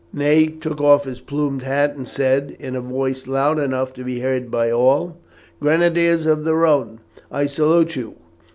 Ney 0.11 0.47
took 0.47 0.81
off 0.81 1.03
his 1.05 1.19
plumed 1.19 1.61
hat 1.61 1.95
and 1.95 2.07
said, 2.09 2.55
in 2.59 2.75
a 2.75 2.81
voice 2.81 3.27
loud 3.27 3.59
enough 3.59 3.93
to 3.93 4.03
be 4.03 4.21
heard 4.21 4.49
by 4.49 4.71
all: 4.71 5.15
"Grenadiers 5.59 6.25
of 6.25 6.43
the 6.43 6.55
Rhone, 6.55 7.01
I 7.31 7.45
salute 7.45 7.95
you. 7.95 8.15